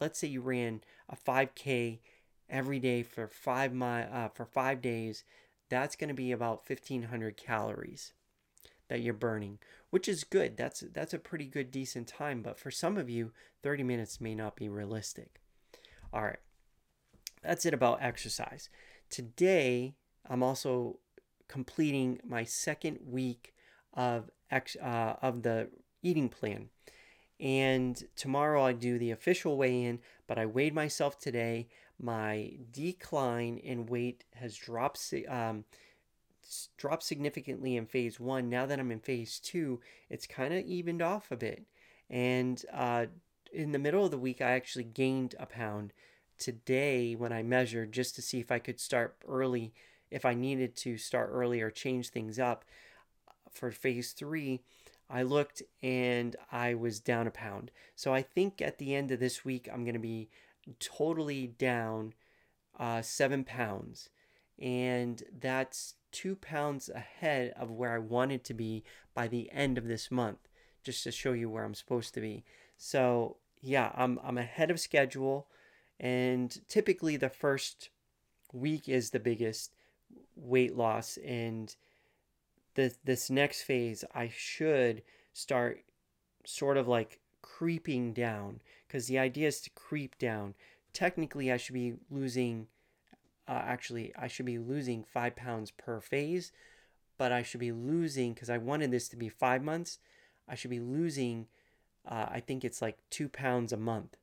let's 0.01 0.19
say 0.19 0.27
you 0.27 0.41
ran 0.41 0.81
a 1.09 1.15
5k 1.15 1.99
every 2.53 2.79
day 2.79 3.03
for 3.03 3.27
five 3.27 3.73
mi- 3.73 4.07
uh, 4.13 4.29
for 4.29 4.45
five 4.45 4.81
days, 4.81 5.25
that's 5.71 5.97
going 5.97 6.09
to 6.09 6.15
be 6.15 6.31
about 6.31 6.69
1,500 6.69 7.37
calories 7.37 8.13
that 8.89 9.01
you're 9.01 9.15
burning, 9.15 9.59
which 9.91 10.07
is 10.07 10.23
good. 10.23 10.57
That's 10.57 10.81
that's 10.93 11.15
a 11.15 11.19
pretty 11.19 11.47
good 11.47 11.71
decent 11.71 12.07
time. 12.07 12.43
But 12.43 12.59
for 12.59 12.71
some 12.71 12.99
of 12.99 13.09
you, 13.09 13.33
30 13.63 13.83
minutes 13.83 14.21
may 14.21 14.35
not 14.35 14.55
be 14.55 14.69
realistic. 14.69 15.41
All 16.13 16.23
right, 16.23 16.41
that's 17.43 17.65
it 17.65 17.75
about 17.75 18.03
exercise. 18.03 18.69
Today, 19.09 19.95
I'm 20.29 20.43
also 20.43 20.99
completing 21.49 22.21
my 22.25 22.45
second 22.45 22.99
week 23.05 23.55
of 23.95 24.31
ex- 24.51 24.77
uh, 24.77 25.17
of 25.23 25.43
the 25.43 25.71
eating 26.03 26.29
plan. 26.29 26.69
And 27.41 28.01
tomorrow 28.15 28.63
I 28.63 28.73
do 28.73 28.99
the 28.99 29.11
official 29.11 29.57
weigh 29.57 29.83
in, 29.83 29.99
but 30.29 30.39
I 30.39 30.47
weighed 30.47 30.75
myself 30.75 31.19
today 31.19 31.67
my 32.03 32.53
decline 32.73 33.59
in 33.59 33.87
weight 33.87 34.25
has 34.35 34.57
dropped 34.57 35.15
um, 35.29 35.65
dropped 36.77 37.05
significantly 37.05 37.77
in 37.77 37.87
phase 37.87 38.19
one. 38.19 38.49
Now 38.49 38.67
that 38.67 38.81
I'm 38.81 38.91
in 38.91 39.01
phase 39.01 39.39
two, 39.39 39.81
it's 40.11 40.27
kind 40.27 40.53
of 40.53 40.65
evened 40.65 41.01
off 41.01 41.31
a 41.31 41.37
bit. 41.37 41.65
And 42.11 42.63
uh, 42.73 43.07
in 43.53 43.73
the 43.73 43.79
middle 43.79 44.05
of 44.05 44.11
the 44.11 44.19
week, 44.19 44.41
I 44.41 44.51
actually 44.51 44.85
gained 44.85 45.35
a 45.39 45.47
pound 45.47 45.93
today 46.39 47.15
when 47.15 47.33
I 47.33 47.43
measured 47.43 47.93
just 47.93 48.17
to 48.17 48.23
see 48.23 48.41
if 48.41 48.51
I 48.51 48.59
could 48.59 48.81
start 48.81 49.17
early, 49.29 49.73
if 50.11 50.25
I 50.25 50.35
needed 50.35 50.75
to 50.79 50.99
start 50.99 51.31
early 51.33 51.61
or 51.61 51.71
change 51.71 52.09
things 52.09 52.39
up. 52.39 52.65
For 53.51 53.71
phase 53.71 54.13
three, 54.13 54.61
I 55.09 55.23
looked 55.23 55.63
and 55.83 56.35
I 56.51 56.75
was 56.75 56.99
down 56.99 57.27
a 57.27 57.31
pound. 57.31 57.71
So 57.95 58.13
I 58.13 58.23
think 58.23 58.61
at 58.61 58.79
the 58.79 58.95
end 58.95 59.11
of 59.11 59.21
this 59.21 59.45
week, 59.45 59.69
I'm 59.73 59.85
going 59.85 59.95
to 59.95 60.01
be 60.01 60.29
totally 60.79 61.47
down 61.47 62.15
uh, 62.79 63.03
seven 63.03 63.45
pounds. 63.45 64.09
And 64.59 65.23
that's 65.41 65.95
two 66.13 66.37
pounds 66.37 66.89
ahead 66.89 67.53
of 67.57 67.71
where 67.71 67.95
I 67.95 67.99
wanted 67.99 68.45
to 68.45 68.55
be 68.55 68.85
by 69.15 69.29
the 69.29 69.51
end 69.51 69.79
of 69.79 69.89
this 69.89 70.11
month, 70.11 70.49
just 70.85 71.03
to 71.05 71.11
show 71.11 71.33
you 71.33 71.49
where 71.49 71.65
I'm 71.65 71.75
supposed 71.75 72.15
to 72.15 72.21
be. 72.21 72.45
So, 72.77 73.39
yeah, 73.61 73.93
I'm, 73.95 74.21
I'm 74.23 74.39
ahead 74.39 74.71
of 74.71 74.81
schedule. 74.81 75.49
And 75.99 76.61
typically, 76.69 77.17
the 77.17 77.29
first 77.29 77.91
week 78.53 78.89
is 78.89 79.11
the 79.11 79.21
biggest 79.21 79.75
weight 80.37 80.77
loss. 80.77 81.19
And 81.25 81.75
the, 82.75 82.95
this 83.05 83.31
next 83.31 83.63
phase, 83.63 84.05
I 84.15 84.31
should 84.35 85.03
start 85.33 85.85
sort 86.45 86.77
of 86.77 86.89
like 86.89 87.21
creeping 87.43 88.13
down 88.13 88.61
because 88.87 89.07
the 89.07 89.19
idea 89.19 89.49
is 89.49 89.61
to 89.63 89.71
creep 89.71 90.19
down. 90.19 90.55
Technically, 90.93 91.51
I 91.51 91.57
should 91.57 91.75
be 91.75 91.95
losing, 92.11 92.69
uh, 93.49 93.63
actually, 93.65 94.13
I 94.19 94.29
should 94.29 94.47
be 94.47 94.59
losing 94.59 95.05
five 95.05 95.37
pounds 95.37 95.71
per 95.71 96.01
phase, 96.01 96.53
but 97.19 97.33
I 97.33 97.43
should 97.43 97.61
be 97.61 97.73
losing, 97.73 98.33
because 98.33 98.51
I 98.51 98.59
wanted 98.59 98.91
this 98.91 99.09
to 99.09 99.17
be 99.17 99.29
five 99.29 99.63
months, 99.63 99.99
I 100.49 100.55
should 100.55 100.71
be 100.71 100.81
losing, 100.81 101.47
uh, 102.07 102.27
I 102.31 102.41
think 102.41 102.65
it's 102.65 102.83
like 102.83 102.99
two 103.11 103.29
pounds 103.29 103.73
a 103.73 103.77
month, 103.77 104.17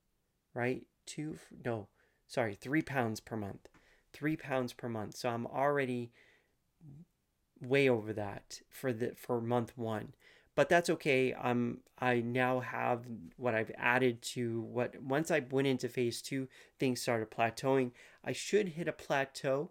right? 0.54 0.86
Two, 1.06 1.38
no, 1.66 1.88
sorry, 2.28 2.56
three 2.56 2.82
pounds 2.82 3.20
per 3.20 3.36
month. 3.36 3.68
Three 4.12 4.36
pounds 4.36 4.74
per 4.74 4.90
month. 4.90 5.18
So 5.18 5.30
I'm 5.30 5.46
already 5.46 6.12
way 7.62 7.90
over 7.90 8.14
that 8.14 8.62
for 8.70 8.94
the 8.94 9.14
for 9.16 9.42
month 9.42 9.78
one 9.78 10.14
but 10.60 10.68
that's 10.68 10.90
okay. 10.90 11.32
Um, 11.32 11.78
I 12.00 12.20
now 12.20 12.60
have 12.60 13.06
what 13.38 13.56
I've 13.56 13.72
added 13.78 14.22
to 14.34 14.60
what 14.60 15.02
once 15.02 15.32
I 15.32 15.40
went 15.40 15.68
into 15.68 15.88
phase 15.88 16.22
two, 16.22 16.50
things 16.78 17.00
started 17.02 17.32
plateauing. 17.32 17.92
I 18.26 18.34
should 18.34 18.68
hit 18.68 18.90
a 18.90 18.92
plateau. 18.92 19.70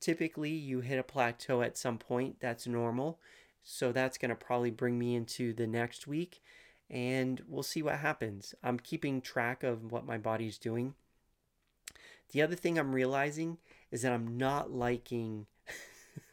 Typically, 0.00 0.50
you 0.50 0.80
hit 0.80 0.98
a 0.98 1.02
plateau 1.02 1.62
at 1.62 1.78
some 1.78 1.96
point. 1.96 2.40
That's 2.40 2.66
normal. 2.66 3.18
So 3.62 3.90
that's 3.90 4.18
going 4.18 4.28
to 4.28 4.34
probably 4.34 4.70
bring 4.70 4.98
me 4.98 5.14
into 5.14 5.54
the 5.54 5.66
next 5.66 6.06
week 6.06 6.42
and 6.90 7.42
we'll 7.48 7.62
see 7.62 7.80
what 7.80 7.96
happens. 7.96 8.54
I'm 8.62 8.78
keeping 8.78 9.22
track 9.22 9.62
of 9.62 9.90
what 9.90 10.04
my 10.04 10.18
body's 10.18 10.58
doing. 10.58 10.92
The 12.32 12.42
other 12.42 12.54
thing 12.54 12.78
I'm 12.78 12.94
realizing 12.94 13.56
is 13.90 14.02
that 14.02 14.12
I'm 14.12 14.36
not 14.36 14.70
liking. 14.70 15.46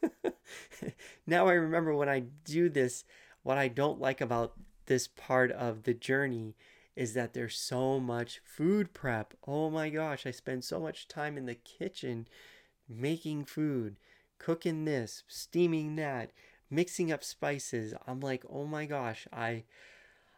now 1.26 1.48
I 1.48 1.52
remember 1.54 1.94
when 1.94 2.10
I 2.10 2.24
do 2.44 2.68
this, 2.68 3.02
what 3.46 3.56
I 3.56 3.68
don't 3.68 4.00
like 4.00 4.20
about 4.20 4.54
this 4.86 5.06
part 5.06 5.52
of 5.52 5.84
the 5.84 5.94
journey 5.94 6.56
is 6.96 7.14
that 7.14 7.32
there's 7.32 7.56
so 7.56 8.00
much 8.00 8.40
food 8.44 8.92
prep. 8.92 9.34
Oh 9.46 9.70
my 9.70 9.88
gosh, 9.88 10.26
I 10.26 10.32
spend 10.32 10.64
so 10.64 10.80
much 10.80 11.06
time 11.06 11.38
in 11.38 11.46
the 11.46 11.54
kitchen 11.54 12.26
making 12.88 13.44
food, 13.44 13.98
cooking 14.38 14.84
this, 14.84 15.22
steaming 15.28 15.94
that, 15.94 16.32
mixing 16.70 17.12
up 17.12 17.22
spices. 17.22 17.94
I'm 18.04 18.18
like, 18.18 18.42
"Oh 18.50 18.64
my 18.64 18.84
gosh, 18.84 19.28
I 19.32 19.62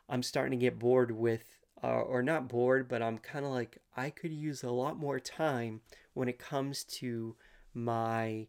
I'm 0.07 0.23
starting 0.23 0.59
to 0.59 0.63
get 0.67 0.79
bored 0.79 1.11
with 1.11 1.61
uh, 1.83 2.03
or 2.03 2.23
not 2.23 2.47
bored, 2.47 2.89
but 2.91 3.01
I'm 3.01 3.17
kind 3.17 3.47
of 3.47 3.53
like 3.53 3.79
I 3.97 4.11
could 4.11 4.35
use 4.35 4.63
a 4.63 4.71
lot 4.71 4.99
more 4.99 5.19
time 5.19 5.81
when 6.13 6.29
it 6.29 6.39
comes 6.39 6.85
to 7.01 7.37
my 7.73 8.49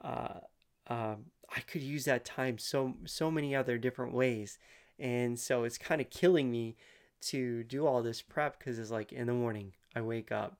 uh, 0.00 0.40
uh, 0.86 1.16
I 1.54 1.60
could 1.60 1.82
use 1.82 2.04
that 2.04 2.24
time 2.24 2.58
so 2.58 2.94
so 3.04 3.30
many 3.30 3.54
other 3.54 3.78
different 3.78 4.14
ways. 4.14 4.58
And 4.98 5.38
so 5.38 5.64
it's 5.64 5.78
kind 5.78 6.00
of 6.00 6.10
killing 6.10 6.50
me 6.50 6.76
to 7.22 7.64
do 7.64 7.86
all 7.86 8.02
this 8.02 8.22
prep 8.22 8.58
because 8.58 8.78
it's 8.78 8.90
like 8.90 9.12
in 9.12 9.26
the 9.26 9.32
morning 9.32 9.72
I 9.94 10.02
wake 10.02 10.30
up. 10.30 10.58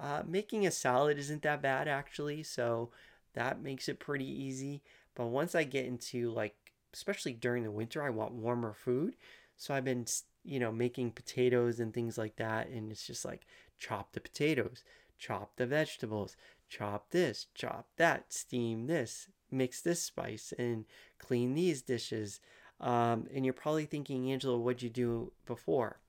Uh, 0.00 0.22
making 0.26 0.66
a 0.66 0.70
salad 0.70 1.18
isn't 1.18 1.42
that 1.42 1.62
bad 1.62 1.88
actually, 1.88 2.42
so 2.42 2.90
that 3.34 3.62
makes 3.62 3.88
it 3.88 3.98
pretty 3.98 4.26
easy. 4.26 4.82
But 5.14 5.26
once 5.26 5.54
I 5.54 5.64
get 5.64 5.86
into 5.86 6.30
like, 6.30 6.54
especially 6.94 7.32
during 7.32 7.64
the 7.64 7.70
winter, 7.70 8.02
I 8.02 8.10
want 8.10 8.32
warmer 8.32 8.72
food. 8.72 9.16
So 9.56 9.74
I've 9.74 9.84
been, 9.84 10.06
you 10.44 10.58
know, 10.58 10.72
making 10.72 11.12
potatoes 11.12 11.80
and 11.80 11.92
things 11.92 12.16
like 12.16 12.36
that. 12.36 12.68
And 12.68 12.90
it's 12.90 13.06
just 13.06 13.24
like 13.24 13.46
chop 13.78 14.12
the 14.12 14.20
potatoes, 14.20 14.84
chop 15.18 15.56
the 15.56 15.66
vegetables, 15.66 16.36
chop 16.68 17.10
this, 17.10 17.46
chop 17.54 17.88
that, 17.96 18.32
steam 18.32 18.86
this, 18.86 19.28
mix 19.50 19.80
this 19.80 20.02
spice, 20.02 20.52
and 20.58 20.84
clean 21.18 21.54
these 21.54 21.82
dishes. 21.82 22.40
Um, 22.80 23.26
and 23.34 23.44
you're 23.44 23.54
probably 23.54 23.84
thinking, 23.84 24.30
Angelo, 24.30 24.58
what'd 24.58 24.82
you 24.82 24.90
do 24.90 25.32
before? 25.46 26.00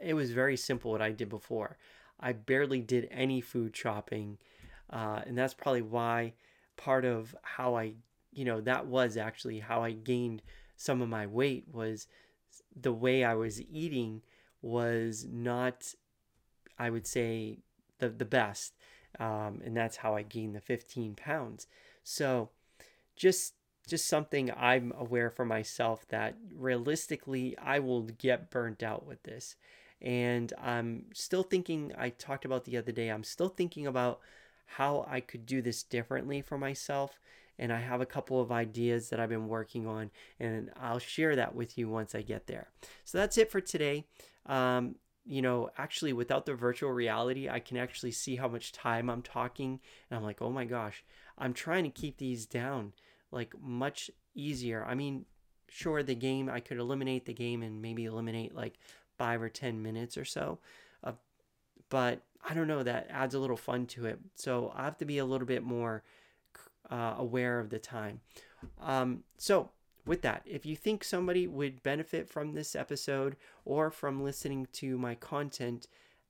It 0.00 0.14
was 0.14 0.30
very 0.32 0.56
simple 0.56 0.90
what 0.90 1.02
I 1.02 1.12
did 1.12 1.28
before. 1.28 1.78
I 2.18 2.32
barely 2.32 2.80
did 2.80 3.08
any 3.10 3.40
food 3.40 3.72
chopping. 3.72 4.38
Uh, 4.90 5.22
and 5.26 5.36
that's 5.36 5.54
probably 5.54 5.82
why 5.82 6.34
part 6.76 7.04
of 7.04 7.34
how 7.42 7.76
I, 7.76 7.94
you 8.32 8.44
know, 8.44 8.60
that 8.60 8.86
was 8.86 9.16
actually 9.16 9.60
how 9.60 9.82
I 9.82 9.92
gained 9.92 10.42
some 10.76 11.02
of 11.02 11.08
my 11.08 11.26
weight 11.26 11.66
was 11.72 12.06
the 12.78 12.92
way 12.92 13.24
I 13.24 13.34
was 13.34 13.60
eating 13.62 14.22
was 14.62 15.26
not, 15.30 15.94
I 16.78 16.90
would 16.90 17.06
say, 17.06 17.58
the, 17.98 18.08
the 18.08 18.24
best. 18.24 18.74
Um, 19.18 19.60
and 19.64 19.76
that's 19.76 19.96
how 19.96 20.14
I 20.14 20.22
gained 20.22 20.54
the 20.54 20.60
15 20.60 21.14
pounds. 21.14 21.66
So 22.02 22.50
just 23.16 23.54
just 23.88 24.06
something 24.08 24.52
I'm 24.56 24.92
aware 24.96 25.30
for 25.30 25.44
myself 25.44 26.06
that 26.08 26.36
realistically 26.54 27.56
I 27.58 27.80
will 27.80 28.02
get 28.02 28.50
burnt 28.50 28.82
out 28.82 29.04
with 29.04 29.22
this. 29.24 29.56
And 30.00 30.52
I'm 30.62 31.06
still 31.12 31.42
thinking, 31.42 31.92
I 31.98 32.10
talked 32.10 32.44
about 32.44 32.64
the 32.64 32.76
other 32.76 32.92
day, 32.92 33.08
I'm 33.08 33.24
still 33.24 33.48
thinking 33.48 33.86
about 33.86 34.20
how 34.64 35.04
I 35.10 35.20
could 35.20 35.44
do 35.44 35.60
this 35.60 35.82
differently 35.82 36.40
for 36.40 36.56
myself. 36.56 37.18
And 37.58 37.72
I 37.72 37.80
have 37.80 38.00
a 38.00 38.06
couple 38.06 38.40
of 38.40 38.52
ideas 38.52 39.10
that 39.10 39.20
I've 39.20 39.28
been 39.28 39.48
working 39.48 39.86
on, 39.86 40.10
and 40.38 40.70
I'll 40.80 40.98
share 40.98 41.36
that 41.36 41.54
with 41.54 41.76
you 41.76 41.90
once 41.90 42.14
I 42.14 42.22
get 42.22 42.46
there. 42.46 42.68
So 43.04 43.18
that's 43.18 43.36
it 43.36 43.50
for 43.50 43.60
today. 43.60 44.06
Um, 44.46 44.94
you 45.26 45.42
know, 45.42 45.68
actually, 45.76 46.14
without 46.14 46.46
the 46.46 46.54
virtual 46.54 46.90
reality, 46.90 47.50
I 47.50 47.60
can 47.60 47.76
actually 47.76 48.12
see 48.12 48.36
how 48.36 48.48
much 48.48 48.72
time 48.72 49.10
I'm 49.10 49.20
talking. 49.20 49.80
And 50.08 50.16
I'm 50.16 50.24
like, 50.24 50.40
oh 50.40 50.50
my 50.50 50.64
gosh, 50.64 51.04
I'm 51.40 51.54
trying 51.54 51.84
to 51.84 51.90
keep 51.90 52.18
these 52.18 52.46
down 52.46 52.92
like 53.32 53.54
much 53.60 54.10
easier. 54.34 54.84
I 54.84 54.94
mean, 54.94 55.24
sure, 55.68 56.02
the 56.02 56.14
game, 56.14 56.48
I 56.48 56.60
could 56.60 56.78
eliminate 56.78 57.26
the 57.26 57.32
game 57.32 57.62
and 57.62 57.80
maybe 57.80 58.04
eliminate 58.04 58.54
like 58.54 58.74
five 59.18 59.42
or 59.42 59.48
10 59.48 59.82
minutes 59.82 60.16
or 60.16 60.24
so. 60.24 60.58
Uh, 61.02 61.12
but 61.88 62.20
I 62.48 62.54
don't 62.54 62.68
know, 62.68 62.82
that 62.82 63.06
adds 63.10 63.34
a 63.34 63.38
little 63.38 63.56
fun 63.56 63.86
to 63.86 64.06
it. 64.06 64.18
So 64.34 64.72
I 64.76 64.84
have 64.84 64.98
to 64.98 65.04
be 65.04 65.18
a 65.18 65.24
little 65.24 65.46
bit 65.46 65.62
more 65.62 66.02
uh, 66.90 67.14
aware 67.18 67.58
of 67.58 67.70
the 67.70 67.78
time. 67.78 68.20
Um, 68.80 69.24
so, 69.38 69.70
with 70.06 70.22
that, 70.22 70.42
if 70.46 70.64
you 70.64 70.76
think 70.76 71.04
somebody 71.04 71.46
would 71.46 71.82
benefit 71.82 72.28
from 72.28 72.52
this 72.52 72.74
episode 72.74 73.36
or 73.64 73.90
from 73.90 74.24
listening 74.24 74.66
to 74.72 74.98
my 74.98 75.14
content, 75.14 75.86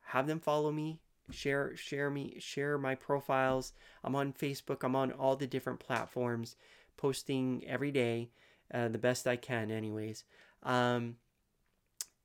have 0.07 0.27
them 0.27 0.41
follow 0.41 0.73
me, 0.73 1.01
share 1.31 1.77
share 1.77 2.11
me 2.11 2.37
share 2.39 2.79
my 2.79 2.95
profiles. 2.95 3.73
I'm 4.05 4.17
on 4.17 4.33
Facebook, 4.33 4.83
I'm 4.83 4.97
on 4.97 5.13
all 5.13 5.37
the 5.37 5.47
different 5.47 5.81
platforms 5.81 6.57
posting 6.97 7.65
every 7.67 7.91
day, 7.91 8.31
uh, 8.73 8.89
the 8.89 8.99
best 8.99 9.27
I 9.27 9.37
can, 9.37 9.71
anyways. 9.71 10.25
Um, 10.63 11.17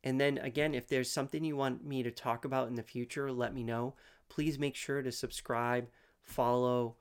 and 0.04 0.20
then 0.20 0.38
again, 0.38 0.76
if 0.76 0.88
there's 0.88 1.10
something 1.10 1.44
you 1.44 1.56
want 1.56 1.86
me 1.86 2.04
to 2.04 2.12
talk 2.12 2.46
about 2.46 2.68
in 2.68 2.76
the 2.76 2.84
future, 2.84 3.32
let 3.32 3.54
me 3.54 3.64
know. 3.64 3.96
Please 4.30 4.60
make 4.60 4.76
sure 4.76 5.02
to 5.02 5.12
subscribe, 5.12 5.88
follow, 6.22 6.96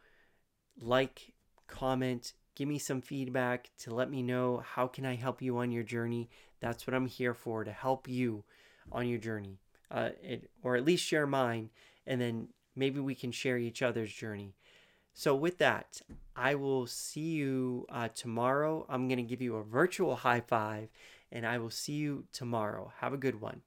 like, 0.81 1.35
comment, 1.67 2.33
give 2.55 2.69
me 2.69 2.79
some 2.79 3.03
feedback 3.03 3.71
to 3.79 3.95
let 3.95 4.11
me 4.11 4.23
know 4.23 4.63
how 4.65 4.87
can 4.87 5.05
I 5.05 5.17
help 5.17 5.43
you 5.43 5.59
on 5.59 5.71
your 5.71 5.83
journey. 5.83 6.31
That's 6.61 6.87
what 6.87 6.95
I'm 6.95 7.07
here 7.07 7.35
for 7.35 7.65
to 7.65 7.73
help 7.73 8.09
you 8.09 8.45
on 8.93 9.09
your 9.09 9.19
journey, 9.19 9.59
uh, 9.91 10.11
it, 10.23 10.51
or 10.63 10.77
at 10.77 10.85
least 10.85 11.05
share 11.05 11.27
mine, 11.27 11.71
and 12.07 12.21
then 12.21 12.49
maybe 12.77 13.01
we 13.01 13.15
can 13.15 13.33
share 13.33 13.59
each 13.59 13.83
other's 13.83 14.13
journey. 14.13 14.55
So, 15.13 15.35
with 15.35 15.59
that, 15.59 16.01
I 16.35 16.57
will 16.57 16.87
see 16.87 17.33
you 17.35 17.87
uh, 17.89 18.09
tomorrow. 18.15 18.85
I'm 18.89 19.07
going 19.07 19.19
to 19.19 19.23
give 19.23 19.41
you 19.41 19.57
a 19.57 19.63
virtual 19.63 20.17
high 20.17 20.41
five, 20.41 20.89
and 21.31 21.47
I 21.47 21.59
will 21.59 21.71
see 21.71 21.93
you 21.93 22.25
tomorrow. 22.33 22.93
Have 22.99 23.13
a 23.13 23.19
good 23.19 23.41
one. 23.41 23.63